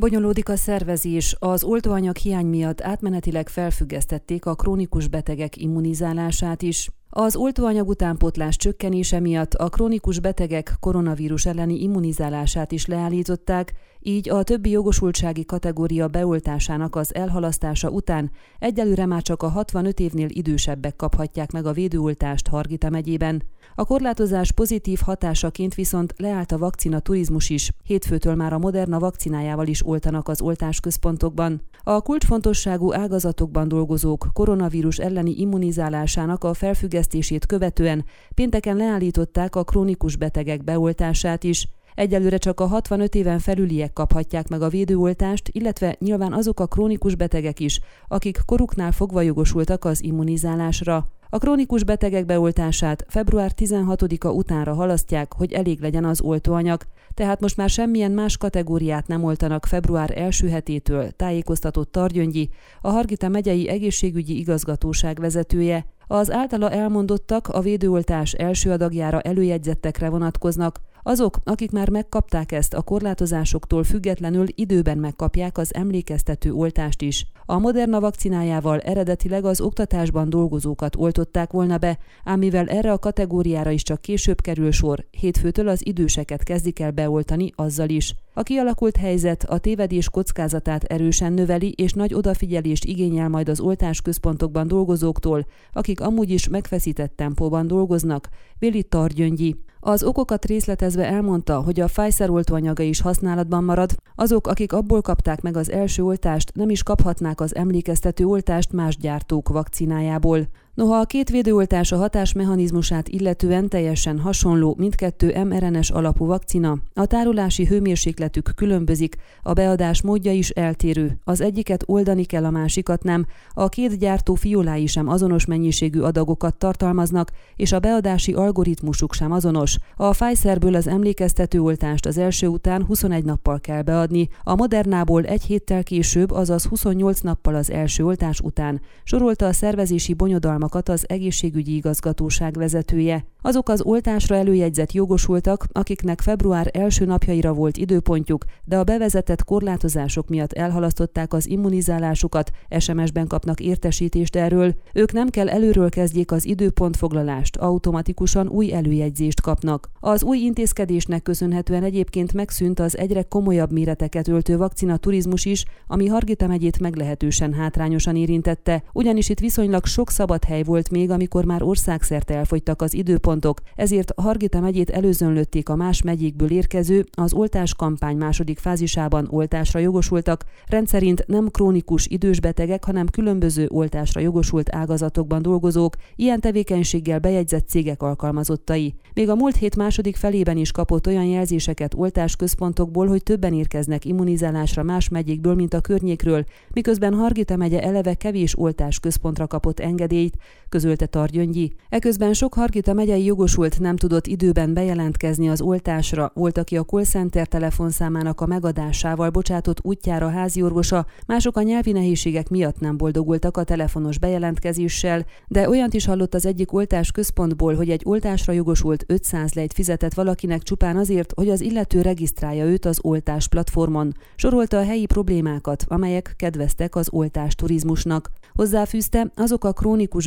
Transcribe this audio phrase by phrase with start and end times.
[0.00, 1.36] Bonyolódik a szervezés.
[1.38, 6.90] Az oltóanyag hiány miatt átmenetileg felfüggesztették a krónikus betegek immunizálását is.
[7.10, 14.42] Az oltóanyag utánpótlás csökkenése miatt a krónikus betegek koronavírus elleni immunizálását is leállították, így a
[14.42, 21.52] többi jogosultsági kategória beoltásának az elhalasztása után egyelőre már csak a 65 évnél idősebbek kaphatják
[21.52, 23.42] meg a védőoltást Hargita megyében.
[23.74, 27.72] A korlátozás pozitív hatásaként viszont leállt a vakcina turizmus is.
[27.82, 31.62] Hétfőtől már a Moderna vakcinájával is oltanak az oltásközpontokban.
[31.82, 36.54] A kulcsfontosságú ágazatokban dolgozók koronavírus elleni immunizálásának a
[36.98, 41.68] felfüggesztését követően pénteken leállították a krónikus betegek beoltását is.
[41.94, 47.14] Egyelőre csak a 65 éven felüliek kaphatják meg a védőoltást, illetve nyilván azok a krónikus
[47.14, 51.06] betegek is, akik koruknál fogva jogosultak az immunizálásra.
[51.30, 56.82] A krónikus betegek beoltását február 16-a utánra halasztják, hogy elég legyen az oltóanyag,
[57.14, 62.48] tehát most már semmilyen más kategóriát nem oltanak február első hetétől, tájékoztatott Targyöngyi,
[62.80, 65.86] a Hargita megyei egészségügyi igazgatóság vezetője.
[66.10, 72.82] Az általa elmondottak a védőoltás első adagjára előjegyzettekre vonatkoznak, azok, akik már megkapták ezt a
[72.82, 77.26] korlátozásoktól függetlenül időben megkapják az emlékeztető oltást is.
[77.46, 83.70] A Moderna vakcinájával eredetileg az oktatásban dolgozókat oltották volna be, ám mivel erre a kategóriára
[83.70, 88.14] is csak később kerül sor, hétfőtől az időseket kezdik el beoltani azzal is.
[88.38, 94.66] A kialakult helyzet a tévedés kockázatát erősen növeli, és nagy odafigyelést igényel majd az oltásközpontokban
[94.66, 98.28] dolgozóktól, akik amúgy is megfeszített tempóban dolgoznak,
[98.58, 99.56] Vili Targyöngyi.
[99.80, 105.40] Az okokat részletezve elmondta, hogy a Pfizer oltóanyaga is használatban marad, azok, akik abból kapták
[105.40, 110.46] meg az első oltást, nem is kaphatnák az emlékeztető oltást más gyártók vakcinájából.
[110.78, 117.66] Noha a két védőoltás a hatásmechanizmusát illetően teljesen hasonló, mindkettő mRNS alapú vakcina, a tárolási
[117.66, 123.68] hőmérsékletük különbözik, a beadás módja is eltérő, az egyiket oldani kell, a másikat nem, a
[123.68, 129.78] két gyártó fiolái sem azonos mennyiségű adagokat tartalmaznak, és a beadási algoritmusuk sem azonos.
[129.96, 135.42] A Pfizerből az emlékeztető oltást az első után 21 nappal kell beadni, a Modernából egy
[135.42, 141.08] héttel később, azaz 28 nappal az első oltás után, sorolta a szervezési bonyodalmak tartalmakat az
[141.08, 143.24] egészségügyi igazgatóság vezetője.
[143.42, 150.28] Azok az oltásra előjegyzett jogosultak, akiknek február első napjaira volt időpontjuk, de a bevezetett korlátozások
[150.28, 157.56] miatt elhalasztották az immunizálásukat, SMS-ben kapnak értesítést erről, ők nem kell előről kezdjék az időpontfoglalást,
[157.56, 159.88] automatikusan új előjegyzést kapnak.
[160.00, 166.06] Az új intézkedésnek köszönhetően egyébként megszűnt az egyre komolyabb méreteket öltő vakcina turizmus is, ami
[166.06, 171.62] Hargita megyét meglehetősen hátrányosan érintette, ugyanis itt viszonylag sok szabad hely volt még, amikor már
[171.62, 178.16] országszerte elfogytak az időpontok, ezért Hargita megyét előzönlötték a más megyékből érkező, az oltás kampány
[178.16, 185.96] második fázisában oltásra jogosultak, rendszerint nem krónikus idős betegek, hanem különböző oltásra jogosult ágazatokban dolgozók,
[186.16, 188.94] ilyen tevékenységgel bejegyzett cégek alkalmazottai.
[189.14, 194.82] Még a múlt hét második felében is kapott olyan jelzéseket oltásközpontokból, hogy többen érkeznek immunizálásra
[194.82, 200.36] más megyékből, mint a környékről, miközben Hargita megye eleve kevés oltásközpontra kapott engedélyt,
[200.68, 201.72] közölte Targyöngyi.
[201.88, 207.04] Eközben sok Hargita megyei jogosult nem tudott időben bejelentkezni az oltásra, volt, aki a call
[207.04, 213.56] center telefonszámának a megadásával bocsátott útjára házi orvosa, mások a nyelvi nehézségek miatt nem boldogultak
[213.56, 219.04] a telefonos bejelentkezéssel, de olyant is hallott az egyik oltás központból, hogy egy oltásra jogosult
[219.06, 224.14] 500 lejt fizetett valakinek csupán azért, hogy az illető regisztrálja őt az oltás platformon.
[224.36, 228.30] Sorolta a helyi problémákat, amelyek kedveztek az oltás turizmusnak.
[228.54, 229.72] Hozzáfűzte, azok a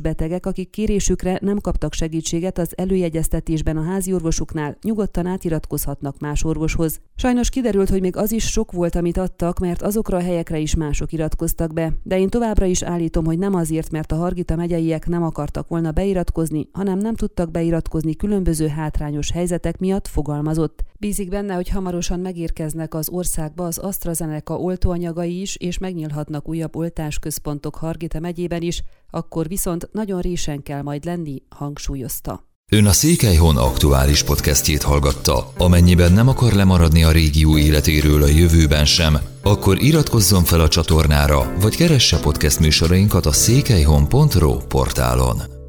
[0.00, 6.44] krónikus betegek, akik kérésükre nem kaptak segítséget az előjegyeztetésben a házi orvosuknál, nyugodtan átiratkozhatnak más
[6.44, 7.00] orvoshoz.
[7.16, 10.74] Sajnos kiderült, hogy még az is sok volt, amit adtak, mert azokra a helyekre is
[10.74, 15.06] mások iratkoztak be, de én továbbra is állítom, hogy nem azért, mert a Hargita megyeiek
[15.06, 20.82] nem akartak volna beiratkozni, hanem nem tudtak beiratkozni különböző hátrányos helyzetek miatt fogalmazott.
[20.98, 27.74] Bízik benne, hogy hamarosan megérkeznek az országba az AstraZeneca oltóanyagai is, és megnyílhatnak újabb oltásközpontok
[27.74, 32.48] Hargita megyében is, akkor viszont nagyon résen kell majd lenni, hangsúlyozta.
[32.72, 35.52] Ön a Székelyhon aktuális podcastjét hallgatta.
[35.58, 41.52] Amennyiben nem akar lemaradni a régió életéről a jövőben sem, akkor iratkozzon fel a csatornára,
[41.60, 45.59] vagy keresse podcast műsorainkat a székelyhon.pro portálon.